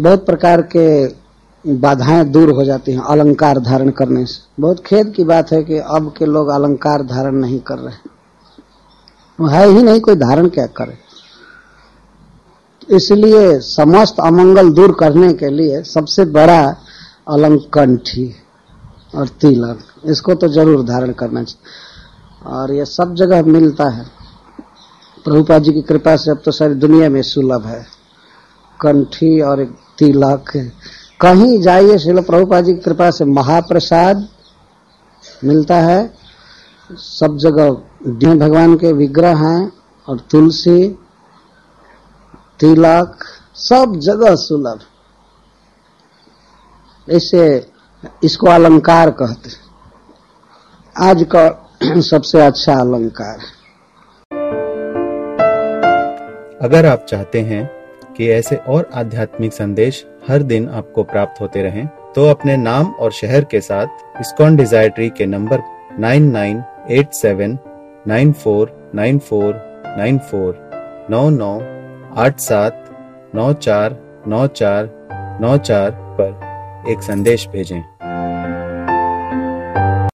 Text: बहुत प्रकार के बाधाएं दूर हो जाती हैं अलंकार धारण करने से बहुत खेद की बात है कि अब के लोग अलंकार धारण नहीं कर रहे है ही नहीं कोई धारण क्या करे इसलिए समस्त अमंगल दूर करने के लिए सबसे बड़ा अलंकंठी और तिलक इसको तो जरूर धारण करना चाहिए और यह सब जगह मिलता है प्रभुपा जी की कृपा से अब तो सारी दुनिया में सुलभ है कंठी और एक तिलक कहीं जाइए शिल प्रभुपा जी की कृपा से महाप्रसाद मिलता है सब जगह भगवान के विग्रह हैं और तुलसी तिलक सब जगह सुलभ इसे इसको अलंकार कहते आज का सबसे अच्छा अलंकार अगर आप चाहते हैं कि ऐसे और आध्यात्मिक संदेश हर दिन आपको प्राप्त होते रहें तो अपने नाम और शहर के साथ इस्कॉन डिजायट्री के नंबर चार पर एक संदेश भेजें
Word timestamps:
बहुत 0.00 0.26
प्रकार 0.26 0.62
के 0.74 0.88
बाधाएं 1.64 2.30
दूर 2.32 2.50
हो 2.50 2.64
जाती 2.64 2.92
हैं 2.92 3.02
अलंकार 3.10 3.58
धारण 3.60 3.90
करने 3.90 4.24
से 4.26 4.62
बहुत 4.62 4.82
खेद 4.86 5.12
की 5.16 5.24
बात 5.24 5.52
है 5.52 5.62
कि 5.64 5.78
अब 5.96 6.12
के 6.18 6.26
लोग 6.26 6.48
अलंकार 6.48 7.02
धारण 7.04 7.34
नहीं 7.36 7.58
कर 7.60 7.78
रहे 7.78 8.16
है 9.38 9.66
ही 9.68 9.82
नहीं 9.82 10.00
कोई 10.00 10.14
धारण 10.16 10.48
क्या 10.48 10.66
करे 10.76 10.96
इसलिए 12.88 13.58
समस्त 13.62 14.20
अमंगल 14.20 14.70
दूर 14.72 14.96
करने 15.00 15.32
के 15.32 15.50
लिए 15.50 15.82
सबसे 15.84 16.24
बड़ा 16.30 16.60
अलंकंठी 17.28 18.32
और 19.14 19.28
तिलक 19.40 19.84
इसको 20.06 20.34
तो 20.34 20.48
जरूर 20.48 20.84
धारण 20.84 21.12
करना 21.12 21.42
चाहिए 21.42 22.50
और 22.50 22.72
यह 22.72 22.84
सब 22.86 23.14
जगह 23.14 23.42
मिलता 23.48 23.88
है 23.90 24.06
प्रभुपा 25.26 25.58
जी 25.58 25.72
की 25.72 25.82
कृपा 25.82 26.16
से 26.16 26.30
अब 26.30 26.40
तो 26.44 26.50
सारी 26.52 26.74
दुनिया 26.76 27.08
में 27.10 27.22
सुलभ 27.24 27.66
है 27.66 27.86
कंठी 28.80 29.40
और 29.40 29.60
एक 29.60 29.70
तिलक 29.98 30.52
कहीं 31.20 31.60
जाइए 31.62 31.98
शिल 31.98 32.20
प्रभुपा 32.22 32.60
जी 32.60 32.72
की 32.74 32.80
कृपा 32.80 33.10
से 33.10 33.24
महाप्रसाद 33.26 34.28
मिलता 35.44 35.80
है 35.82 36.00
सब 36.90 37.36
जगह 37.36 37.70
भगवान 38.36 38.76
के 38.76 38.92
विग्रह 38.94 39.38
हैं 39.38 39.60
और 40.08 40.18
तुलसी 40.30 40.88
तिलक 42.60 43.24
सब 43.60 43.98
जगह 44.02 44.34
सुलभ 44.36 44.80
इसे 47.08 47.44
इसको 48.22 48.46
अलंकार 48.48 49.10
कहते 49.20 49.50
आज 50.96 51.26
का 51.34 51.48
सबसे 52.02 52.40
अच्छा 52.40 52.78
अलंकार 52.80 53.38
अगर 56.62 56.86
आप 56.86 57.04
चाहते 57.08 57.40
हैं 57.42 57.77
कि 58.18 58.30
ऐसे 58.30 58.56
और 58.56 58.90
आध्यात्मिक 58.94 59.52
संदेश 59.52 60.06
हर 60.28 60.42
दिन 60.42 60.68
आपको 60.68 61.02
प्राप्त 61.02 61.40
होते 61.40 61.62
रहें 61.62 61.86
तो 61.86 62.26
अपने 62.26 62.56
नाम 62.56 62.86
और 62.86 63.12
शहर 63.12 63.44
के 63.44 63.60
साथ 63.60 64.20
इस्कॉन 64.20 64.56
डिजायट्री 64.56 65.10
के 65.10 65.26
नंबर 65.26 65.58
चार 75.56 75.90
पर 76.20 76.90
एक 76.90 77.02
संदेश 77.02 77.48
भेजें 77.48 77.97